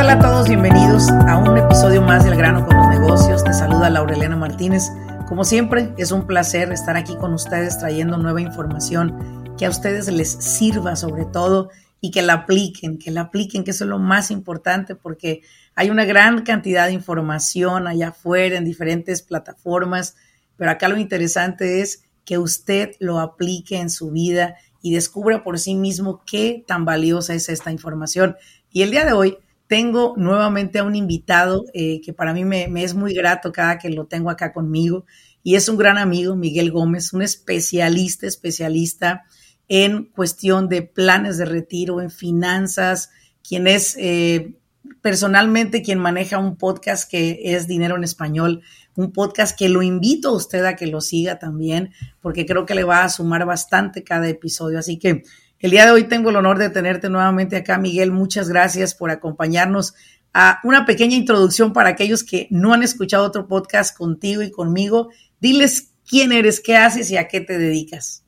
[0.00, 0.48] Tal a todos?
[0.48, 3.44] Bienvenidos a un episodio más del grano con los negocios.
[3.44, 4.84] Te saluda Laurelena Martínez.
[5.28, 10.10] Como siempre, es un placer estar aquí con ustedes trayendo nueva información que a ustedes
[10.10, 11.68] les sirva sobre todo
[12.00, 15.42] y que la apliquen, que la apliquen, que eso es lo más importante porque
[15.74, 20.16] hay una gran cantidad de información allá afuera en diferentes plataformas,
[20.56, 25.58] pero acá lo interesante es que usted lo aplique en su vida y descubra por
[25.58, 28.36] sí mismo qué tan valiosa es esta información.
[28.72, 29.36] Y el día de hoy
[29.70, 33.88] tengo nuevamente a un invitado eh, que para mí me, es muy grato cada que
[33.88, 35.06] lo tengo acá conmigo
[35.44, 39.22] y es un gran amigo, Miguel Gómez, un especialista, especialista
[39.68, 43.10] en cuestión de planes de retiro, en finanzas,
[43.48, 44.56] quien es eh,
[45.02, 48.62] personalmente quien maneja un podcast que es Dinero en Español,
[48.96, 52.74] un podcast que lo invito a usted a que lo siga también, porque creo que
[52.74, 54.80] le va a sumar bastante cada episodio.
[54.80, 55.22] Así que
[55.60, 58.12] el día de hoy tengo el honor de tenerte nuevamente acá, Miguel.
[58.12, 59.94] Muchas gracias por acompañarnos
[60.32, 65.10] a una pequeña introducción para aquellos que no han escuchado otro podcast contigo y conmigo.
[65.38, 68.24] Diles quién eres, qué haces y a qué te dedicas.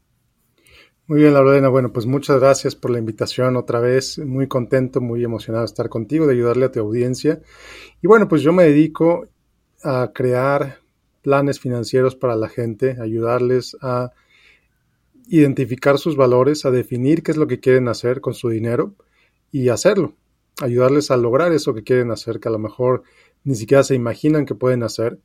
[1.06, 1.68] Muy bien, Lorena.
[1.68, 4.18] Bueno, pues muchas gracias por la invitación otra vez.
[4.18, 7.40] Muy contento, muy emocionado de estar contigo, de ayudarle a tu audiencia.
[8.02, 9.26] Y bueno, pues yo me dedico
[9.82, 10.80] a crear
[11.22, 14.12] planes financieros para la gente, ayudarles a
[15.28, 18.94] identificar sus valores, a definir qué es lo que quieren hacer con su dinero
[19.50, 20.14] y hacerlo.
[20.60, 23.02] Ayudarles a lograr eso que quieren hacer, que a lo mejor
[23.44, 25.18] ni siquiera se imaginan que pueden hacer,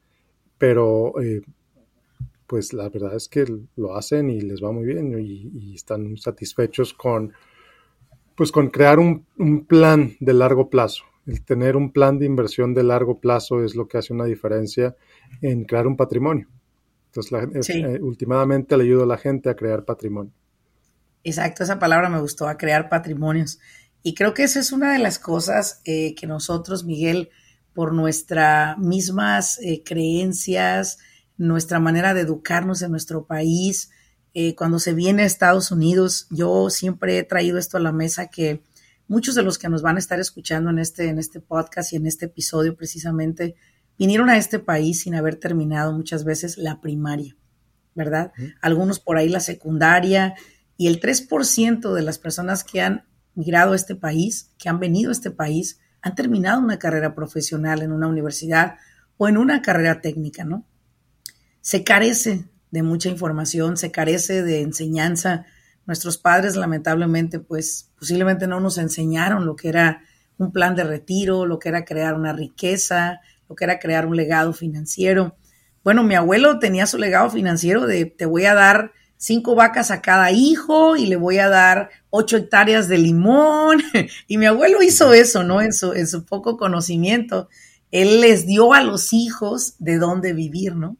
[0.57, 1.41] pero eh,
[2.47, 3.45] pues la verdad es que
[3.75, 7.33] lo hacen y les va muy bien y, están satisfechos con,
[8.35, 9.25] pues con crear un,
[9.67, 11.03] plan de largo plazo.
[11.25, 14.95] El tener un plan de inversión de largo plazo es lo que hace una diferencia
[15.41, 16.47] en crear un patrimonio.
[17.07, 20.31] Entonces, eh, últimamente le ayuda a la gente a crear patrimonio.
[21.23, 23.59] Exacto, esa palabra me gustó, a crear patrimonios.
[24.03, 27.29] Y creo que esa es una de las cosas eh, que nosotros, Miguel,
[27.73, 30.99] por nuestras mismas eh, creencias,
[31.37, 33.91] nuestra manera de educarnos en nuestro país.
[34.55, 38.61] Cuando se viene a Estados Unidos, yo siempre he traído esto a la mesa que
[39.07, 41.95] muchos de los que nos van a estar escuchando en este, en este podcast y
[41.95, 43.55] en este episodio precisamente
[43.97, 47.35] vinieron a este país sin haber terminado muchas veces la primaria,
[47.95, 48.31] ¿verdad?
[48.61, 50.35] Algunos por ahí la secundaria
[50.77, 55.09] y el 3% de las personas que han migrado a este país, que han venido
[55.09, 58.75] a este país, han terminado una carrera profesional en una universidad
[59.17, 60.65] o en una carrera técnica, ¿no?
[61.67, 65.45] se carece de mucha información, se carece de enseñanza.
[65.85, 70.01] Nuestros padres, lamentablemente, pues posiblemente no nos enseñaron lo que era
[70.37, 73.19] un plan de retiro, lo que era crear una riqueza,
[73.49, 75.35] lo que era crear un legado financiero.
[75.83, 80.01] Bueno, mi abuelo tenía su legado financiero de te voy a dar cinco vacas a
[80.01, 83.81] cada hijo y le voy a dar ocho hectáreas de limón.
[84.27, 85.61] Y mi abuelo hizo eso, ¿no?
[85.61, 87.49] En su, en su poco conocimiento.
[87.91, 90.97] Él les dio a los hijos de dónde vivir, ¿no?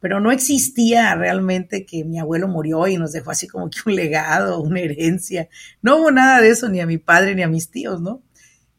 [0.00, 3.94] pero no existía realmente que mi abuelo murió y nos dejó así como que un
[3.94, 5.48] legado, una herencia.
[5.82, 8.22] No hubo nada de eso ni a mi padre ni a mis tíos, ¿no?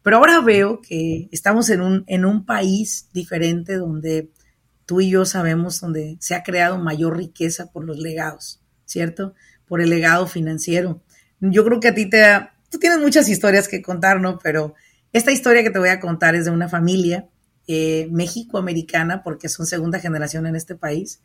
[0.04, 4.32] Pero ahora veo que estamos en un, en un país diferente donde
[4.86, 9.36] tú y yo sabemos donde se ha creado mayor riqueza por los legados, ¿cierto?
[9.68, 11.02] Por el legado financiero.
[11.40, 12.24] Yo creo que a ti te...
[12.70, 14.40] Tú tienes muchas historias que contar, ¿no?
[14.40, 14.74] Pero
[15.14, 17.28] esta historia que te voy a contar es de una familia
[17.68, 21.22] eh, México-americana, porque son segunda generación en este país.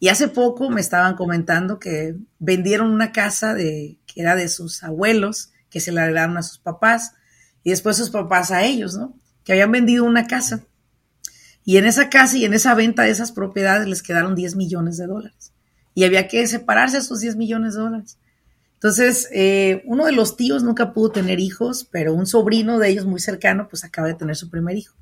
[0.00, 4.82] Y hace poco me estaban comentando que vendieron una casa de, que era de sus
[4.82, 7.14] abuelos, que se la heredaron a sus papás,
[7.68, 9.14] y después sus papás a ellos, ¿no?
[9.44, 10.64] Que habían vendido una casa.
[11.66, 14.96] Y en esa casa y en esa venta de esas propiedades les quedaron 10 millones
[14.96, 15.52] de dólares.
[15.92, 18.16] Y había que separarse esos 10 millones de dólares.
[18.72, 23.04] Entonces, eh, uno de los tíos nunca pudo tener hijos, pero un sobrino de ellos
[23.04, 24.96] muy cercano, pues acaba de tener su primer hijo.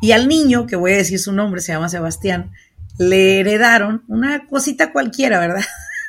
[0.00, 2.52] Y al niño, que voy a decir su nombre, se llama Sebastián,
[2.98, 5.64] le heredaron una cosita cualquiera, ¿verdad?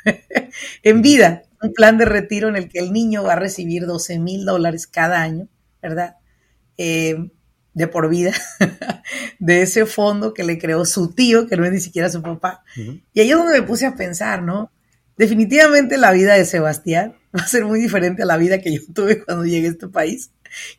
[0.84, 4.20] en vida, un plan de retiro en el que el niño va a recibir 12
[4.20, 5.48] mil dólares cada año,
[5.82, 6.16] ¿verdad?
[6.78, 7.16] Eh,
[7.74, 8.32] de por vida,
[9.38, 12.62] de ese fondo que le creó su tío, que no es ni siquiera su papá.
[13.12, 14.70] Y ahí es donde me puse a pensar, ¿no?
[15.16, 18.80] Definitivamente la vida de Sebastián va a ser muy diferente a la vida que yo
[18.92, 20.30] tuve cuando llegué a este país,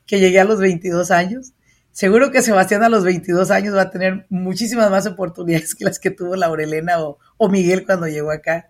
[0.06, 1.54] que llegué a los 22 años.
[1.92, 6.00] Seguro que Sebastián a los 22 años va a tener muchísimas más oportunidades que las
[6.00, 8.68] que tuvo Laurelena o, o Miguel cuando llegó acá.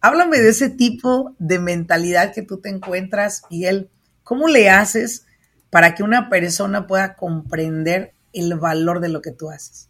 [0.00, 3.90] Háblame de ese tipo de mentalidad que tú te encuentras, Miguel.
[4.22, 5.26] ¿Cómo le haces
[5.70, 9.88] para que una persona pueda comprender el valor de lo que tú haces?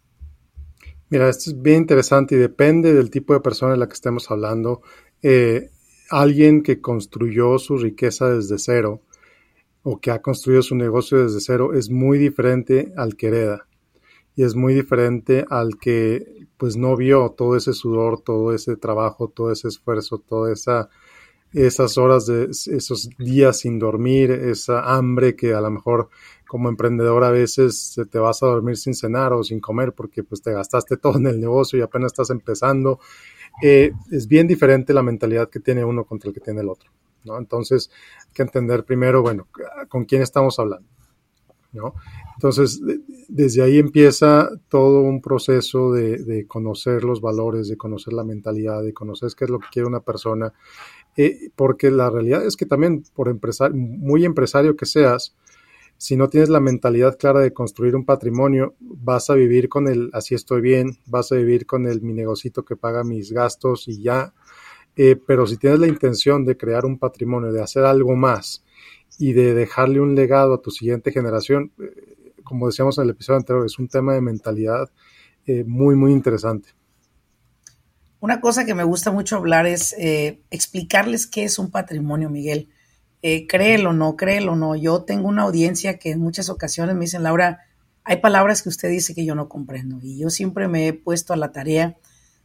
[1.09, 4.31] Mira, esto es bien interesante y depende del tipo de persona de la que estemos
[4.31, 4.83] hablando.
[5.23, 5.71] Eh,
[6.09, 9.01] alguien que construyó su riqueza desde cero
[9.83, 13.67] o que ha construido su negocio desde cero es muy diferente al que hereda
[14.37, 19.29] y es muy diferente al que pues no vio todo ese sudor, todo ese trabajo,
[19.29, 20.91] todo ese esfuerzo, toda esa
[21.53, 26.09] esas horas de esos días sin dormir, esa hambre que a lo mejor
[26.47, 30.43] como emprendedor a veces te vas a dormir sin cenar o sin comer porque pues
[30.43, 33.01] te gastaste todo en el negocio y apenas estás empezando.
[33.63, 36.91] Eh, es bien diferente la mentalidad que tiene uno contra el que tiene el otro.
[37.25, 37.39] ¿no?
[37.39, 37.91] Entonces
[38.27, 39.47] hay que entender primero, bueno,
[39.89, 40.89] con quién estamos hablando.
[41.73, 41.95] ¿no?
[42.35, 42.81] Entonces,
[43.29, 48.83] desde ahí empieza todo un proceso de, de, conocer los valores, de conocer la mentalidad,
[48.83, 50.53] de conocer qué es lo que quiere una persona
[51.23, 55.37] eh, porque la realidad es que también por empresario, muy empresario que seas,
[55.99, 60.09] si no tienes la mentalidad clara de construir un patrimonio, vas a vivir con el
[60.15, 64.01] así estoy bien, vas a vivir con el mi negocito que paga mis gastos y
[64.01, 64.33] ya.
[64.97, 68.65] Eh, pero si tienes la intención de crear un patrimonio, de hacer algo más
[69.19, 73.41] y de dejarle un legado a tu siguiente generación, eh, como decíamos en el episodio
[73.41, 74.91] anterior, es un tema de mentalidad
[75.67, 76.71] muy, muy interesante.
[78.21, 82.69] Una cosa que me gusta mucho hablar es eh, explicarles qué es un patrimonio, Miguel.
[83.23, 84.77] Eh, créelo o no, créelo o no.
[84.77, 87.61] Yo tengo una audiencia que en muchas ocasiones me dicen, Laura,
[88.05, 89.99] hay palabras que usted dice que yo no comprendo.
[90.03, 91.97] Y yo siempre me he puesto a la tarea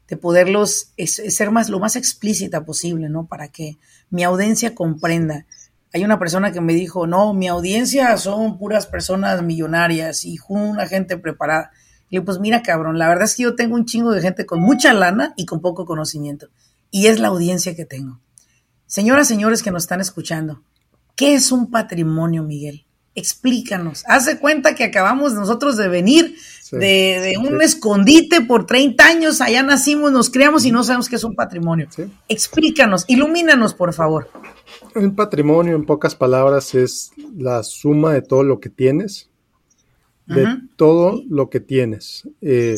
[0.07, 3.25] de poderlos ser más, lo más explícita posible, ¿no?
[3.25, 3.77] Para que
[4.09, 5.45] mi audiencia comprenda.
[5.93, 10.87] Hay una persona que me dijo, no, mi audiencia son puras personas millonarias y una
[10.87, 11.71] gente preparada.
[12.09, 14.59] Y pues mira, cabrón, la verdad es que yo tengo un chingo de gente con
[14.59, 16.47] mucha lana y con poco conocimiento.
[16.91, 18.19] Y es la audiencia que tengo.
[18.85, 20.61] Señoras, señores que nos están escuchando,
[21.15, 22.85] ¿qué es un patrimonio, Miguel?
[23.15, 24.03] Explícanos.
[24.07, 26.35] Haz de cuenta que acabamos nosotros de venir
[26.71, 31.23] de, un escondite por 30 años, allá nacimos, nos criamos y no sabemos qué es
[31.23, 31.87] un patrimonio.
[32.27, 34.29] Explícanos, ilumínanos, por favor.
[34.95, 39.29] Un patrimonio, en pocas palabras, es la suma de todo lo que tienes
[40.27, 40.45] de
[40.75, 42.27] todo lo que tienes.
[42.41, 42.75] Eh,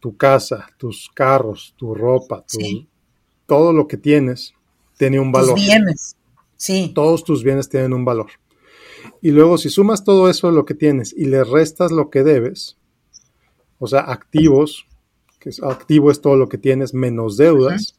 [0.00, 2.44] tu casa, tus carros, tu ropa,
[3.46, 4.54] todo lo que tienes
[4.96, 5.54] tiene un valor.
[5.54, 6.16] Tus bienes.
[6.56, 6.92] Sí.
[6.94, 8.30] Todos tus bienes tienen un valor.
[9.22, 12.76] Y luego si sumas todo eso lo que tienes y le restas lo que debes,
[13.78, 14.86] o sea, activos,
[15.38, 17.94] que es, activo es todo lo que tienes menos deudas,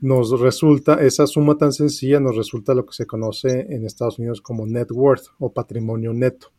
[0.00, 4.42] nos resulta, esa suma tan sencilla nos resulta lo que se conoce en Estados Unidos
[4.42, 6.52] como net worth o patrimonio neto.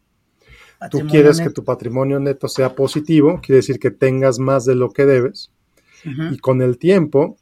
[0.89, 4.89] Tú quieres que tu patrimonio neto sea positivo, quiere decir que tengas más de lo
[4.89, 5.51] que debes.
[6.31, 7.38] Y con el tiempo,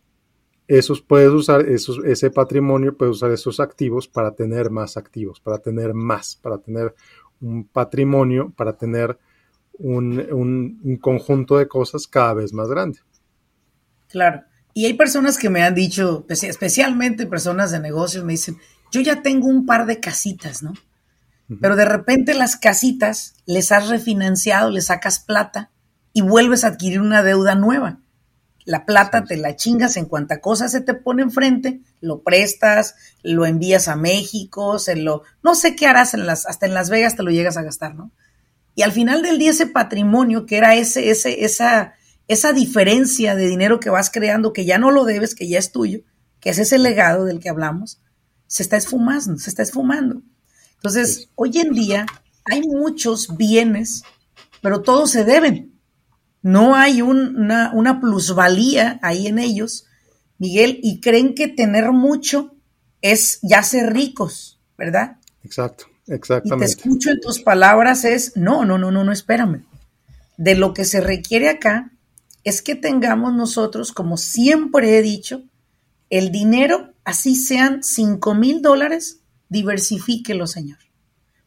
[0.67, 5.57] esos puedes usar esos, ese patrimonio, puedes usar esos activos para tener más activos, para
[5.57, 6.93] tener más, para tener
[7.41, 9.17] un patrimonio, para tener
[9.79, 12.99] un, un conjunto de cosas cada vez más grande.
[14.09, 14.43] Claro.
[14.73, 18.57] Y hay personas que me han dicho, especialmente personas de negocios, me dicen,
[18.91, 20.73] yo ya tengo un par de casitas, ¿no?
[21.59, 25.71] Pero de repente las casitas les has refinanciado, les sacas plata
[26.13, 27.99] y vuelves a adquirir una deuda nueva.
[28.63, 33.45] La plata te la chingas en cuanta cosa se te pone enfrente, lo prestas, lo
[33.45, 37.15] envías a México, se lo, no sé qué harás en las, hasta en Las Vegas
[37.15, 38.11] te lo llegas a gastar, ¿no?
[38.75, 41.95] Y al final del día ese patrimonio que era ese, ese, esa,
[42.27, 45.71] esa diferencia de dinero que vas creando, que ya no lo debes, que ya es
[45.71, 46.01] tuyo,
[46.39, 48.01] que es ese legado del que hablamos,
[48.47, 50.21] se está esfumando, se está esfumando.
[50.81, 52.07] Entonces, hoy en día
[52.45, 54.03] hay muchos bienes,
[54.61, 55.79] pero todos se deben.
[56.41, 59.85] No hay una, una, plusvalía ahí en ellos,
[60.39, 62.55] Miguel, y creen que tener mucho
[63.03, 65.17] es ya ser ricos, ¿verdad?
[65.43, 66.65] Exacto, exactamente.
[66.65, 69.63] Y te escucho en tus palabras es, no, no, no, no, no, espérame.
[70.37, 71.91] De lo que se requiere acá
[72.43, 75.43] es que tengamos nosotros, como siempre he dicho,
[76.09, 79.20] el dinero, así sean 5 mil dólares,
[79.51, 80.79] diversifíquelo, Señor.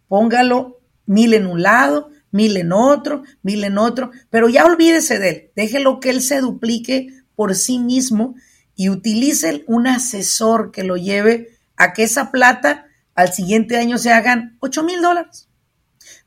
[0.06, 5.28] Póngalo mil en un lado, mil en otro, mil en otro, pero ya olvídese de
[5.30, 5.50] él.
[5.56, 8.34] Déjelo que él se duplique por sí mismo
[8.76, 14.12] y utilice un asesor que lo lleve a que esa plata al siguiente año se
[14.12, 15.48] hagan 8 mil dólares.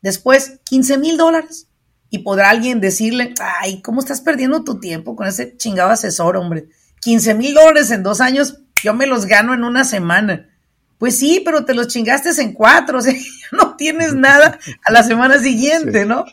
[0.02, 1.68] Después, 15 mil dólares.
[2.10, 6.70] Y podrá alguien decirle, ay, ¿cómo estás perdiendo tu tiempo con ese chingado asesor, hombre?
[7.02, 10.48] 15 mil dólares en dos años, yo me los gano en una semana.
[10.98, 13.14] Pues sí, pero te los chingaste en cuatro, o sea,
[13.52, 16.26] no tienes nada a la semana siguiente, ¿no?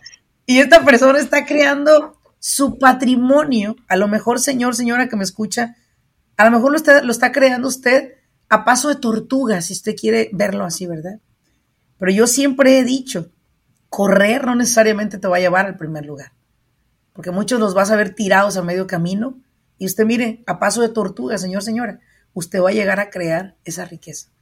[0.47, 5.77] Y esta persona está creando su patrimonio, a lo mejor señor, señora que me escucha,
[6.37, 8.15] a lo mejor lo está, lo está creando usted
[8.51, 11.21] a paso de tortuga, si usted quiere verlo así, ¿verdad?
[11.99, 13.31] Pero yo siempre he dicho,
[13.89, 16.33] correr no necesariamente te va a llevar al primer lugar,
[17.15, 19.39] porque muchos los vas a ver tirados a medio camino
[19.79, 22.01] y usted mire, a paso de tortuga, señor, señora,
[22.35, 24.34] usted va a llegar a crear esa riqueza.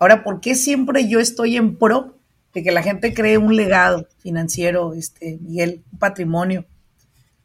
[0.00, 2.18] Ahora, ¿por qué siempre yo estoy en pro
[2.54, 6.64] de que la gente cree un legado financiero, este, Miguel, un patrimonio?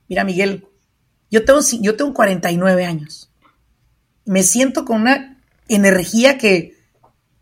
[0.07, 0.65] Mira, Miguel,
[1.29, 3.29] yo tengo, yo tengo 49 años.
[4.23, 6.75] Me siento con una energía que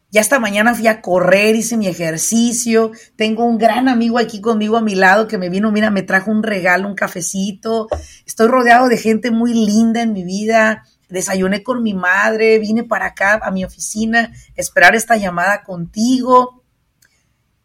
[0.09, 2.91] ya esta mañana fui a correr, hice mi ejercicio.
[3.15, 6.31] Tengo un gran amigo aquí conmigo a mi lado que me vino, mira, me trajo
[6.31, 7.87] un regalo, un cafecito.
[8.25, 10.85] Estoy rodeado de gente muy linda en mi vida.
[11.13, 16.63] Desayuné con mi madre, vine para acá a mi oficina, esperar esta llamada contigo.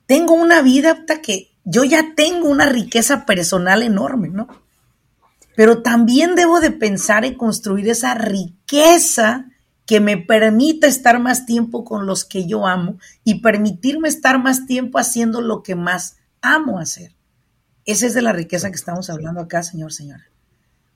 [0.05, 4.49] Tengo una vida que yo ya tengo una riqueza personal enorme, ¿no?
[5.57, 9.47] Pero también debo de pensar en construir esa riqueza
[9.87, 14.67] que me permita estar más tiempo con los que yo amo y permitirme estar más
[14.67, 17.17] tiempo haciendo lo que más amo hacer.
[17.87, 20.27] Esa es de la riqueza que estamos hablando acá, señor, señora.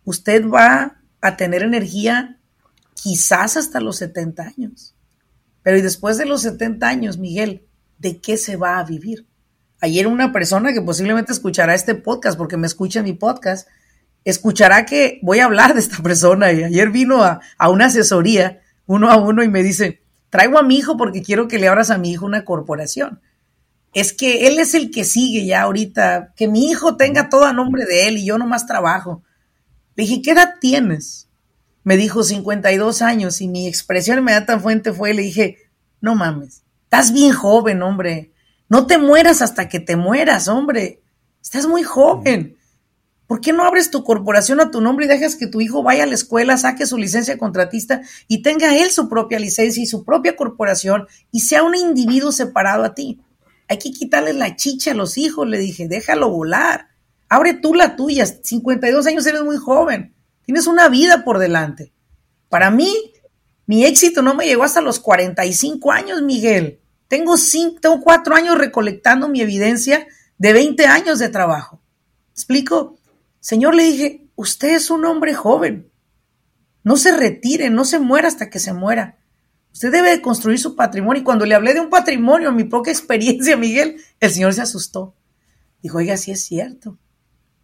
[0.04, 2.38] Usted va a tener energía
[2.94, 4.94] quizás hasta los 70 años.
[5.62, 7.66] Pero y después de los 70 años, Miguel,
[7.98, 9.26] ¿de qué se va a vivir?
[9.80, 13.68] Ayer una persona que posiblemente escuchará este podcast, porque me escucha mi podcast,
[14.24, 16.52] escuchará que voy a hablar de esta persona.
[16.52, 20.76] Y ayer vino a, una asesoría uno a uno y me dice, traigo a mi
[20.76, 23.20] hijo porque quiero que le abras a mi hijo una corporación.
[23.94, 27.52] Es que él es el que sigue ya ahorita, que mi hijo tenga todo a
[27.52, 29.22] nombre de él y yo nomás trabajo.
[29.94, 31.28] Le dije, ¿qué edad tienes?
[31.84, 35.58] Me dijo 52 años y mi expresión inmediata fuente fue, le dije,
[36.00, 38.32] no mames, estás bien joven, hombre.
[38.68, 41.02] No te mueras hasta que te mueras, hombre.
[41.42, 42.56] Estás muy joven.
[43.26, 46.04] ¿Por qué no abres tu corporación a tu nombre y dejas que tu hijo vaya
[46.04, 50.04] a la escuela, saque su licencia contratista y tenga él su propia licencia y su
[50.04, 53.20] propia corporación y sea un individuo separado a ti?
[53.68, 56.88] Hay que quitarle la chicha a los hijos, le dije, déjalo volar.
[57.28, 61.92] Abre tú la tuya, 52 años eres muy joven, tienes una vida por delante.
[62.48, 63.12] Para mí,
[63.66, 66.80] mi éxito no me llegó hasta los 45 años, Miguel.
[67.08, 70.06] Tengo, cinco, tengo cuatro años recolectando mi evidencia
[70.38, 71.82] de 20 años de trabajo.
[72.32, 72.96] ¿Explico?
[73.40, 75.90] Señor, le dije, usted es un hombre joven.
[76.84, 79.18] No se retire, no se muera hasta que se muera.
[79.72, 81.20] Usted debe de construir su patrimonio.
[81.20, 85.14] Y cuando le hablé de un patrimonio, mi poca experiencia, Miguel, el Señor se asustó.
[85.82, 86.98] Dijo, oiga, sí es cierto.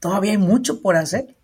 [0.00, 1.37] Todavía hay mucho por hacer.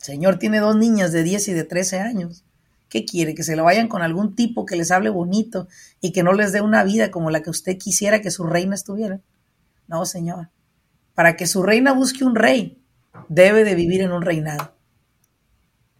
[0.00, 2.44] Señor tiene dos niñas de 10 y de 13 años.
[2.88, 3.34] ¿Qué quiere?
[3.34, 5.68] ¿Que se lo vayan con algún tipo que les hable bonito
[6.00, 8.74] y que no les dé una vida como la que usted quisiera que su reina
[8.74, 9.20] estuviera?
[9.86, 10.48] No, señor.
[11.14, 12.82] Para que su reina busque un rey,
[13.28, 14.74] debe de vivir en un reinado.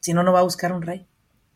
[0.01, 1.07] Si no, no va a buscar un rey.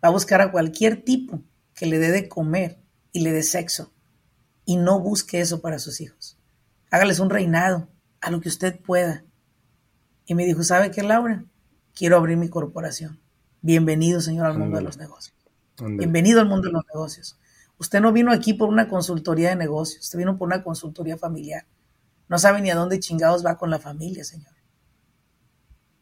[0.04, 1.42] Va a buscar a cualquier tipo
[1.74, 2.78] que le dé de comer
[3.10, 3.90] y le dé sexo.
[4.66, 6.36] Y no busque eso para sus hijos.
[6.90, 7.88] Hágales un reinado,
[8.20, 9.24] a lo que usted pueda.
[10.26, 11.44] Y me dijo, ¿sabe qué, Laura?
[11.94, 13.20] Quiero abrir mi corporación.
[13.62, 15.36] Bienvenido, señor, al mundo de los negocios.
[15.78, 17.38] Bienvenido al mundo de los negocios.
[17.78, 21.66] Usted no vino aquí por una consultoría de negocios, usted vino por una consultoría familiar.
[22.28, 24.54] No sabe ni a dónde chingados va con la familia, señor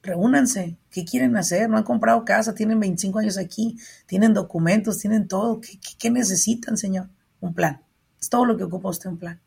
[0.03, 1.71] reúnanse, ¿qué quieren hacer?
[1.71, 5.61] No han comprado casa, tienen 25 años aquí, tienen documentos, tienen todo.
[5.99, 7.09] ¿Qué, necesitan, señor?
[7.41, 7.83] Un plan.
[8.21, 9.41] Es todo lo que ocupa usted un plan.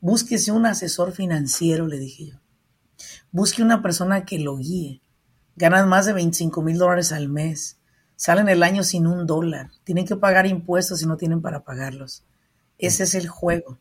[0.00, 2.36] Búsquese un asesor financiero, le dije yo.
[3.30, 5.02] Busque una persona que lo guíe.
[5.56, 7.78] Ganan más de 25 mil dólares al mes.
[8.16, 9.70] Salen el año sin un dólar.
[9.84, 12.24] Tienen que pagar impuestos y no tienen para pagarlos.
[12.78, 13.78] Ese es el juego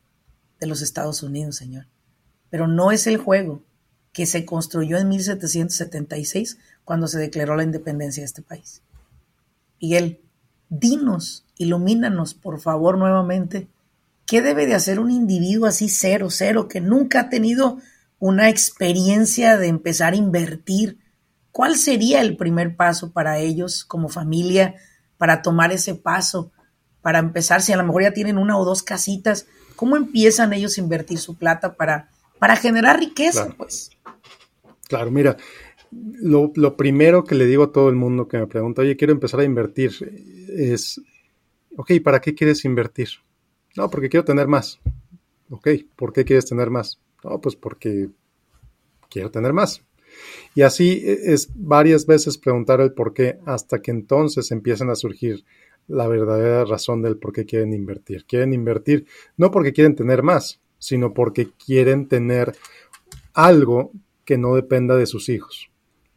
[0.60, 1.88] de los Estados Unidos, señor.
[2.50, 3.62] Pero no es el juego
[4.13, 8.82] que se construyó en 1776 cuando se declaró la independencia de este país.
[9.82, 10.22] Miguel,
[10.70, 13.67] dinos, ilumínanos, por favor, nuevamente,
[14.25, 17.79] ¿qué debe de hacer un individuo así cero, cero, que nunca ha tenido
[18.20, 21.00] una experiencia de empezar a invertir?
[21.55, 24.75] ¿Cuál sería el primer paso para ellos como familia
[25.17, 26.51] para tomar ese paso,
[27.01, 29.47] para empezar, si a lo mejor ya tienen una o dos casitas,
[29.77, 32.09] ¿cómo empiezan ellos a invertir su plata para,
[32.39, 33.55] para generar riqueza?
[33.55, 33.91] Pues
[34.89, 35.38] Claro, mira,
[35.91, 39.39] lo, primero que le digo a todo el mundo que me pregunta, oye, quiero empezar
[39.39, 39.93] a invertir,
[40.50, 41.00] es,
[41.77, 43.07] ok, ¿para qué quieres invertir?
[43.77, 44.81] No, porque quiero tener más.
[45.50, 47.00] Ok, ¿por qué quieres tener más?
[47.24, 48.09] No, pues porque
[49.09, 49.81] quiero tener más.
[50.53, 55.43] Y así es varias veces preguntar el por qué hasta que entonces empiezan a surgir
[55.88, 58.25] la verdadera razón del por qué quieren invertir.
[58.25, 59.05] Quieren invertir
[59.38, 62.55] no porque quieren tener más, sino porque quieren tener
[63.34, 63.91] algo
[64.24, 65.69] que no dependa de sus hijos.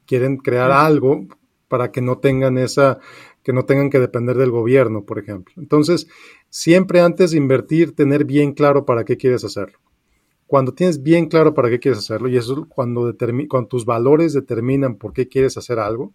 [0.07, 1.27] Quieren crear algo
[1.69, 2.99] para que no tengan esa,
[3.43, 5.55] que no tengan que depender del gobierno, por ejemplo.
[5.59, 6.09] Entonces,
[6.49, 9.79] siempre antes de invertir, tener bien claro para qué quieres hacerlo.
[10.49, 13.15] Cuando tienes bien claro para qué quieres hacerlo, y eso cuando,
[13.49, 16.15] cuando tus valores determinan por qué quieres hacer algo,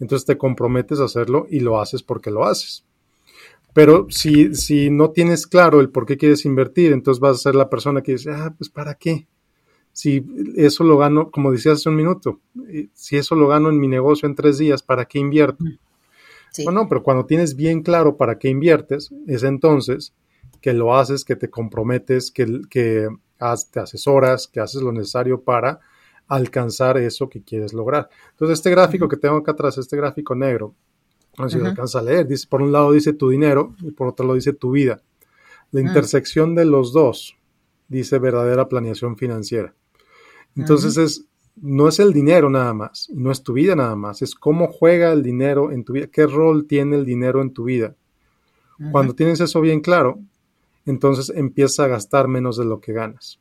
[0.00, 2.84] entonces te comprometes a hacerlo y lo haces porque lo haces.
[3.74, 7.54] Pero si, si no tienes claro el por qué quieres invertir, entonces vas a ser
[7.54, 9.28] la persona que dice, ah, pues ¿para qué?
[9.92, 10.24] Si
[10.56, 13.86] eso lo gano, como decías hace un minuto, eh, si eso lo gano en mi
[13.86, 15.64] negocio en tres días, ¿para qué invierto?
[16.64, 20.14] Bueno, pero cuando tienes bien claro para qué inviertes, es entonces
[20.60, 23.08] que lo haces, que te comprometes, que, que
[23.38, 25.80] te asesoras, que haces lo necesario para
[26.26, 28.08] alcanzar eso que quieres lograr.
[28.32, 30.74] Entonces, este gráfico que tengo acá atrás, este gráfico negro,
[31.38, 34.08] no sé si alcanza a leer, dice, por un lado dice tu dinero y por
[34.08, 35.00] otro lado dice tu vida.
[35.70, 37.36] La intersección de los dos
[37.88, 39.74] dice verdadera planeación financiera.
[40.56, 41.24] Entonces es,
[41.56, 45.12] no es el dinero nada más, no es tu vida nada más, es cómo juega
[45.12, 47.94] el dinero en tu vida, qué rol tiene el dinero en tu vida.
[48.92, 50.20] Cuando tienes eso bien claro,
[50.90, 53.40] entonces empiezas a gastar menos de lo que ganas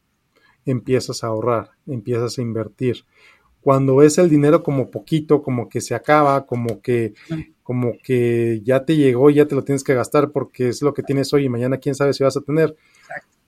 [0.72, 3.06] empiezas a ahorrar, empiezas a invertir.
[3.62, 7.14] Cuando ves el dinero como poquito, como que se acaba, como que,
[7.64, 10.94] como que ya te llegó, y ya te lo tienes que gastar porque es lo
[10.94, 12.76] que tienes hoy y mañana quién sabe si vas a tener.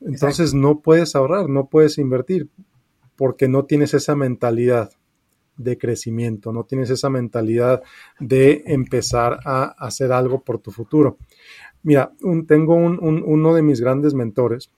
[0.01, 2.49] Entonces no puedes ahorrar, no puedes invertir
[3.15, 4.91] porque no tienes esa mentalidad
[5.57, 7.83] de crecimiento, no tienes esa mentalidad
[8.19, 11.17] de empezar a hacer algo por tu futuro.
[11.83, 12.11] Mira,
[12.47, 14.71] tengo uno de mis grandes mentores,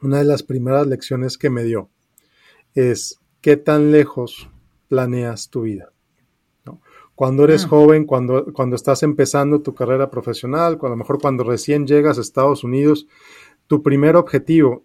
[0.00, 1.90] una de las primeras lecciones que me dio
[2.74, 4.48] es qué tan lejos
[4.88, 5.92] planeas tu vida.
[7.14, 7.68] Cuando eres ah.
[7.68, 12.20] joven, cuando, cuando estás empezando tu carrera profesional, a lo mejor cuando recién llegas a
[12.20, 13.08] Estados Unidos,
[13.66, 14.84] tu primer objetivo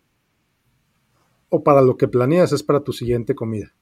[1.50, 3.75] o para lo que planeas es para tu siguiente comida.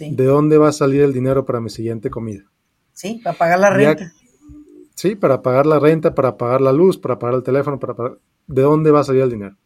[0.00, 2.50] ¿De dónde va a salir el dinero para mi siguiente comida?
[2.94, 4.12] Sí, para pagar la renta.
[4.96, 8.18] Sí, para pagar la renta, para pagar la luz, para pagar el teléfono, para pagar...
[8.48, 9.56] ¿De dónde va a salir el dinero?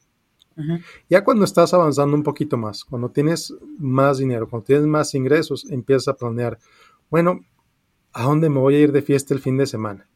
[1.09, 5.67] Ya cuando estás avanzando un poquito más, cuando tienes más dinero, cuando tienes más ingresos,
[5.71, 6.59] empiezas a planear,
[7.09, 7.41] bueno,
[8.13, 10.07] ¿a dónde me voy a ir de fiesta el fin de semana?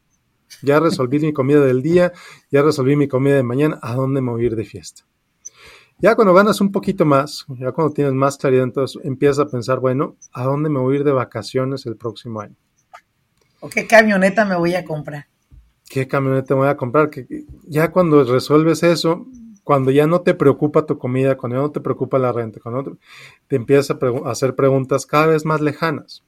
[0.61, 2.11] Ya resolví mi comida del día,
[2.51, 5.03] ya resolví mi comida de mañana, ¿a dónde me voy a ir de fiesta?
[5.97, 9.79] Ya cuando ganas un poquito más, ya cuando tienes más claridad, entonces empiezas a pensar,
[9.79, 12.55] bueno, ¿a dónde me voy a ir de vacaciones el próximo año?
[13.59, 15.27] ¿O qué camioneta me voy a comprar?
[15.89, 17.09] ¿Qué camioneta me voy a comprar?
[17.09, 19.27] Que ya cuando resuelves eso,
[19.65, 22.97] cuando ya no te preocupa tu comida, cuando ya no te preocupa la renta, cuando
[23.47, 26.23] te, empiezas a, hacer preguntas cada vez más lejanas,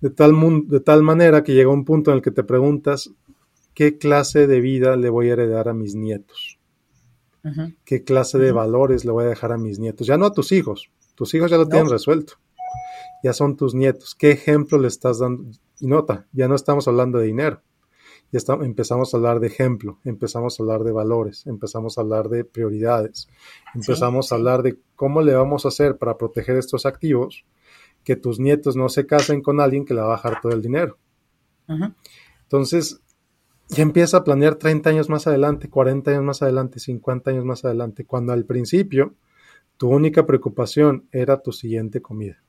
[0.00, 0.34] de tal,
[0.66, 3.10] de tal manera que llega un punto en el que te preguntas,
[3.72, 6.58] ¿qué clase de vida le voy a heredar a mis nietos?
[7.84, 10.06] ¿Qué clase de valores le voy a dejar a mis nietos?
[10.06, 12.34] Ya no a tus hijos, tus hijos ya lo tienen resuelto,
[13.22, 14.14] ya son tus nietos.
[14.14, 15.50] ¿Qué ejemplo le estás dando?
[15.80, 17.62] Y nota, ya no estamos hablando de dinero,
[18.32, 22.44] ya empezamos a hablar de ejemplo, empezamos a hablar de valores, empezamos a hablar de
[22.44, 23.28] prioridades,
[23.74, 27.44] empezamos a hablar de cómo le vamos a hacer para proteger estos activos,
[28.04, 30.62] que tus nietos no se casen con alguien que le va a bajar todo el
[30.62, 30.98] dinero.
[32.42, 33.00] Entonces,
[33.68, 37.64] ya empieza a planear 30 años más adelante, 40 años más adelante, 50 años más
[37.64, 39.14] adelante, cuando al principio
[39.76, 42.42] tu única preocupación era tu siguiente comida.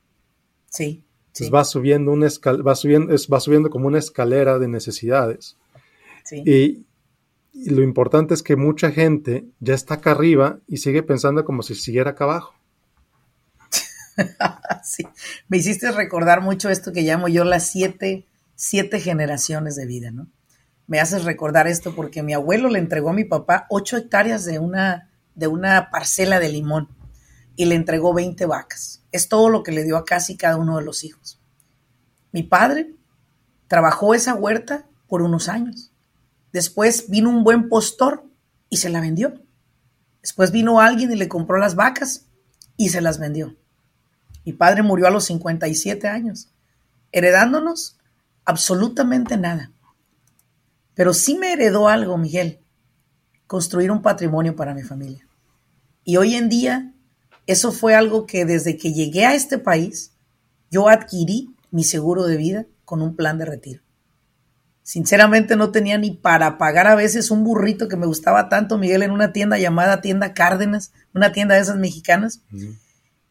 [0.70, 1.04] Sí.
[1.28, 5.56] Entonces va subiendo una va subiendo, va subiendo como una escalera de necesidades.
[6.32, 6.84] Y,
[7.66, 11.74] lo importante es que mucha gente ya está acá arriba y sigue pensando como si
[11.74, 12.54] siguiera acá abajo.
[14.84, 15.04] sí,
[15.48, 20.28] me hiciste recordar mucho esto que llamo yo las siete, siete generaciones de vida, ¿no?
[20.86, 24.60] Me haces recordar esto porque mi abuelo le entregó a mi papá ocho hectáreas de
[24.60, 26.88] una, de una parcela de limón
[27.56, 28.97] y le entregó 20 vacas.
[29.12, 31.40] Es todo lo que le dio a casi cada uno de los hijos.
[32.32, 32.94] Mi padre
[33.66, 35.92] trabajó esa huerta por unos años
[36.52, 38.24] Después vino un buen postor
[38.70, 39.34] y se la vendió.
[40.22, 42.26] Después vino alguien y le compró las vacas
[42.76, 43.56] y se las vendió.
[44.44, 46.48] Mi padre murió a los 57 años,
[47.12, 47.98] heredándonos
[48.44, 49.72] absolutamente nada.
[50.94, 52.60] Pero sí me heredó algo, Miguel,
[53.46, 55.28] construir un patrimonio para mi familia.
[56.02, 56.94] Y hoy en día,
[57.48, 60.12] eso fue algo que desde que llegué a este país,
[60.70, 63.82] yo adquirí mi seguro de vida con un plan de retiro.
[64.82, 69.02] Sinceramente no tenía ni para pagar a veces un burrito que me gustaba tanto, Miguel,
[69.02, 72.42] en una tienda llamada Tienda Cárdenas, una tienda de esas mexicanas.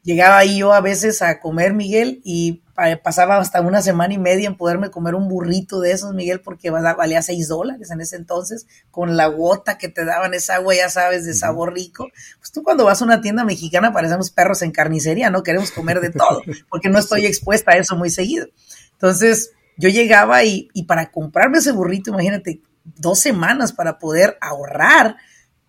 [0.08, 2.64] Llegaba ahí yo a veces a comer, Miguel, y
[3.04, 6.70] pasaba hasta una semana y media en poderme comer un burrito de esos, Miguel, porque
[6.70, 10.90] valía seis dólares en ese entonces, con la gota que te daban esa agua, ya
[10.90, 12.08] sabes, de sabor rico.
[12.40, 15.44] Pues tú cuando vas a una tienda mexicana parecemos perros en carnicería, ¿no?
[15.44, 18.48] Queremos comer de todo, porque no estoy expuesta a eso muy seguido.
[18.94, 22.62] Entonces, yo llegaba y, y para comprarme ese burrito, imagínate,
[22.96, 25.18] dos semanas para poder ahorrar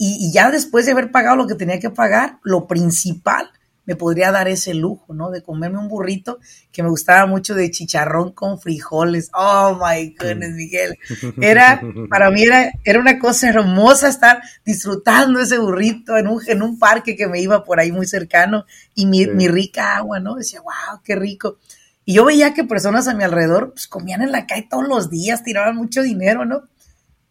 [0.00, 3.50] y, ya después de haber pagado lo que tenía que pagar, lo principal
[3.88, 5.30] me podría dar ese lujo, ¿no?
[5.30, 9.30] De comerme un burrito que me gustaba mucho de chicharrón con frijoles.
[9.32, 10.98] Oh my goodness, Miguel.
[11.40, 16.60] Era, para mí era, era una cosa hermosa estar disfrutando ese burrito en un, en
[16.60, 20.34] un parque que me iba por ahí muy cercano y mi, mi rica agua, ¿no?
[20.34, 21.56] Decía, wow, qué rico.
[22.04, 25.08] Y yo veía que personas a mi alrededor pues, comían en la calle todos los
[25.08, 26.64] días, tiraban mucho dinero, ¿no?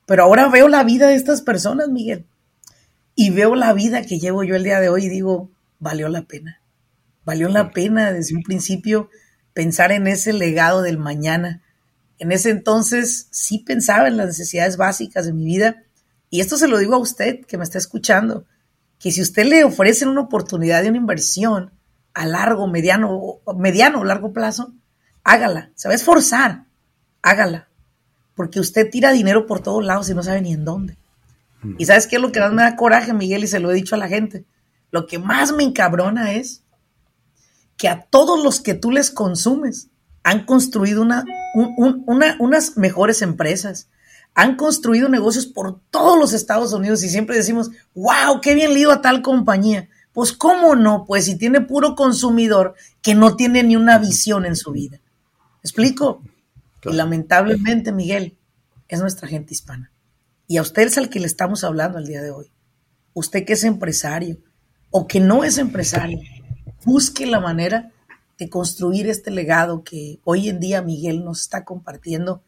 [0.08, 2.26] Pero ahora veo la vida de estas personas, Miguel.
[3.14, 6.24] Y veo la vida que llevo yo el día de hoy y digo, valió la
[6.24, 6.62] pena.
[7.26, 9.10] Valió la pena desde un principio
[9.54, 11.62] pensar en ese legado del mañana.
[12.20, 15.84] En ese entonces sí pensaba en las necesidades básicas de mi vida.
[16.30, 18.46] Y esto se lo digo a usted que me está escuchando,
[19.00, 21.72] que si usted le ofrece una oportunidad de una inversión
[22.14, 24.74] a largo, mediano, mediano o largo plazo,
[25.24, 25.72] hágala.
[25.76, 26.66] Se va a esforzar,
[27.22, 27.68] hágala
[28.38, 30.96] porque usted tira dinero por todos lados y no sabe ni en dónde.
[31.80, 33.44] ¿Y sabes qué es lo que más me da coraje, Miguel?
[33.44, 34.46] Y se lo he dicho a la gente.
[34.92, 36.64] Lo que más me encabrona es
[37.78, 39.90] que a todos los que tú les consumes
[40.24, 41.24] han construido una,
[42.40, 43.90] unas mejores empresas,
[44.34, 48.92] han construido negocios por todos los Estados Unidos y siempre decimos, wow, qué bien lío
[48.92, 49.90] a tal compañía.
[50.14, 54.56] Pues cómo no, pues si tiene puro consumidor que no tiene ni una visión en
[54.56, 55.00] su vida.
[55.62, 56.24] explico?
[56.84, 58.38] Y lamentablemente, Miguel,
[58.88, 59.92] es nuestra gente hispana.
[60.48, 62.52] Y a usted es al que le estamos hablando el día de hoy.
[63.14, 64.38] Usted que es empresario
[64.92, 66.20] o que no es empresario,
[66.86, 67.92] busque la manera
[68.38, 72.44] de construir este legado que hoy en día Miguel nos está compartiendo.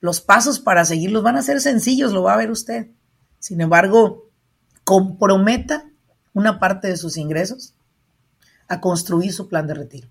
[0.00, 2.88] Los pasos para seguirlos van a ser sencillos, lo va a ver usted.
[3.38, 4.28] Sin embargo,
[4.84, 5.90] comprometa
[6.32, 7.74] una parte de sus ingresos
[8.68, 10.08] a construir su plan de retiro.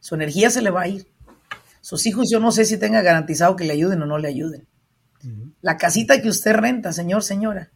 [0.00, 1.08] Su energía se le va a ir,
[1.86, 4.66] sus hijos yo no sé si tenga garantizado que le ayuden o no le ayuden.
[5.60, 7.70] La casita que usted renta, señor, señora,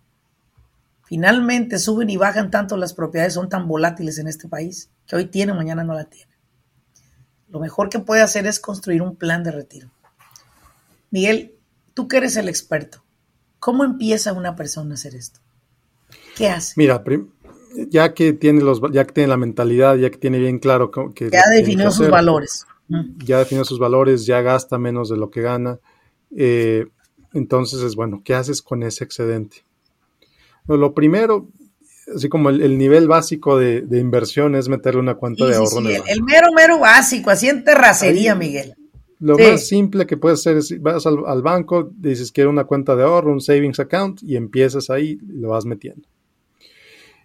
[1.10, 5.24] finalmente suben y bajan tanto las propiedades, son tan volátiles en este país, que hoy
[5.26, 6.30] tiene, mañana no la tiene.
[7.48, 9.90] Lo mejor que puede hacer es construir un plan de retiro.
[11.10, 11.56] Miguel,
[11.94, 13.02] tú que eres el experto,
[13.58, 15.40] ¿cómo empieza una persona a hacer esto?
[16.36, 16.74] ¿Qué hace?
[16.76, 17.02] Mira,
[17.88, 21.28] ya que tiene los, ya que tiene la mentalidad, ya que tiene bien claro que
[21.28, 22.64] ya definió sus valores
[23.24, 25.78] ya definió sus valores, ya gasta menos de lo que gana.
[26.36, 26.86] Eh,
[27.32, 29.64] entonces es bueno, ¿qué haces con ese excedente?
[30.66, 31.48] Lo primero,
[32.14, 35.80] así como el, nivel básico de, inversión es meterle una cuenta de ahorro.
[35.80, 38.74] el, el, mero, mero básico, así en terracería, Miguel.
[39.18, 42.96] Lo más simple que puedes hacer es, vas al, al, banco, dices, quiero una cuenta
[42.96, 46.08] de ahorro, un savings account, y empiezas ahí, lo vas metiendo.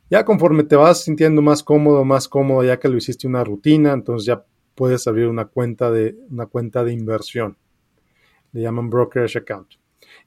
[0.09, 3.93] Ya conforme te vas sintiendo más cómodo, más cómodo, ya que lo hiciste una rutina,
[3.93, 4.43] entonces ya
[4.75, 7.57] puedes abrir una cuenta de, una cuenta de inversión.
[8.51, 9.69] Le llaman brokerage account.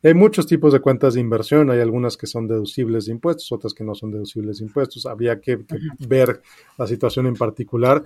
[0.03, 1.71] Hay muchos tipos de cuentas de inversión.
[1.71, 5.07] Hay algunas que son deducibles de impuestos, otras que no son deducibles de impuestos.
[5.07, 5.65] Habría que,
[6.09, 6.43] ver
[6.77, 8.05] la situación en particular.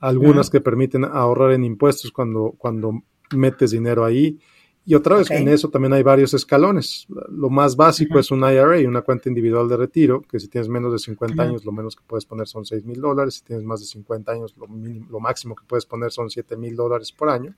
[0.00, 4.38] Algunas que permiten ahorrar en impuestos cuando, cuando metes dinero ahí
[4.84, 7.06] y otra vez, en eso también hay varios escalones.
[7.30, 10.92] Lo más básico es un IRA, una cuenta individual de retiro, que si tienes menos
[10.92, 13.34] de 50 años, lo menos que puedes poner son 6 mil dólares.
[13.34, 14.66] Si tienes más de 50 años, lo,
[15.08, 17.54] lo máximo que puedes poner son 7 mil dólares por año.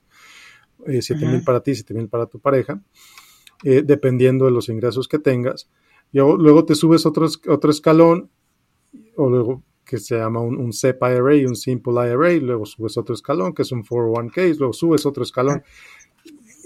[0.86, 2.78] Eh, 7 mil para ti, 7 mil para tu pareja,
[3.62, 5.68] eh, dependiendo de los ingresos que tengas.
[6.12, 8.30] Y luego te subes otro, otro escalón,
[9.16, 13.14] o luego que se llama un, un SEP IRA, un Simple IRA, luego subes otro
[13.14, 15.62] escalón, que es un 401k, luego subes otro escalón